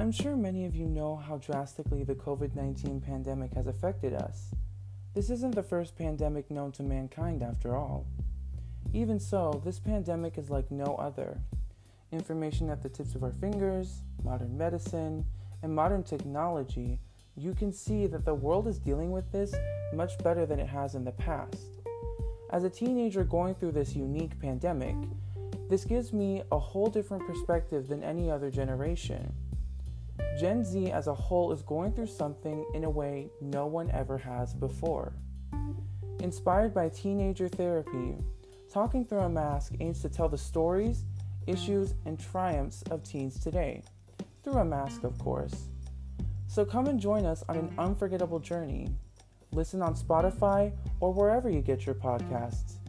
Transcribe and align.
I'm 0.00 0.12
sure 0.12 0.34
many 0.34 0.64
of 0.64 0.74
you 0.74 0.86
know 0.86 1.14
how 1.14 1.36
drastically 1.36 2.04
the 2.04 2.14
COVID 2.14 2.56
19 2.56 3.02
pandemic 3.02 3.52
has 3.52 3.66
affected 3.66 4.14
us. 4.14 4.50
This 5.14 5.28
isn't 5.28 5.54
the 5.54 5.62
first 5.62 5.94
pandemic 5.94 6.50
known 6.50 6.72
to 6.72 6.82
mankind, 6.82 7.42
after 7.42 7.76
all. 7.76 8.06
Even 8.94 9.20
so, 9.20 9.60
this 9.62 9.78
pandemic 9.78 10.38
is 10.38 10.48
like 10.48 10.70
no 10.70 10.94
other. 10.94 11.38
Information 12.12 12.70
at 12.70 12.82
the 12.82 12.88
tips 12.88 13.14
of 13.14 13.22
our 13.22 13.30
fingers, 13.30 14.00
modern 14.24 14.56
medicine, 14.56 15.26
and 15.62 15.74
modern 15.74 16.02
technology, 16.02 16.98
you 17.36 17.52
can 17.52 17.70
see 17.70 18.06
that 18.06 18.24
the 18.24 18.34
world 18.34 18.66
is 18.68 18.78
dealing 18.78 19.10
with 19.10 19.30
this 19.32 19.54
much 19.92 20.16
better 20.24 20.46
than 20.46 20.58
it 20.58 20.68
has 20.68 20.94
in 20.94 21.04
the 21.04 21.12
past. 21.12 21.82
As 22.54 22.64
a 22.64 22.70
teenager 22.70 23.22
going 23.22 23.54
through 23.54 23.72
this 23.72 23.94
unique 23.94 24.40
pandemic, 24.40 24.96
this 25.68 25.84
gives 25.84 26.14
me 26.14 26.42
a 26.50 26.58
whole 26.58 26.88
different 26.88 27.26
perspective 27.26 27.86
than 27.86 28.02
any 28.02 28.30
other 28.30 28.50
generation. 28.50 29.34
Gen 30.38 30.64
Z 30.64 30.90
as 30.90 31.06
a 31.06 31.14
whole 31.14 31.52
is 31.52 31.62
going 31.62 31.92
through 31.92 32.06
something 32.06 32.64
in 32.74 32.84
a 32.84 32.90
way 32.90 33.30
no 33.40 33.66
one 33.66 33.90
ever 33.90 34.18
has 34.18 34.54
before. 34.54 35.12
Inspired 36.20 36.74
by 36.74 36.88
teenager 36.88 37.48
therapy, 37.48 38.16
Talking 38.72 39.04
Through 39.04 39.20
a 39.20 39.28
Mask 39.28 39.74
aims 39.80 40.00
to 40.02 40.08
tell 40.08 40.28
the 40.28 40.38
stories, 40.38 41.04
issues, 41.46 41.94
and 42.06 42.18
triumphs 42.18 42.82
of 42.90 43.02
teens 43.02 43.38
today, 43.40 43.82
through 44.42 44.58
a 44.58 44.64
mask, 44.64 45.04
of 45.04 45.18
course. 45.18 45.68
So 46.46 46.64
come 46.64 46.86
and 46.86 46.98
join 46.98 47.26
us 47.26 47.44
on 47.48 47.56
an 47.56 47.72
unforgettable 47.78 48.40
journey. 48.40 48.88
Listen 49.52 49.82
on 49.82 49.94
Spotify 49.94 50.72
or 51.00 51.12
wherever 51.12 51.48
you 51.48 51.60
get 51.60 51.86
your 51.86 51.94
podcasts. 51.94 52.79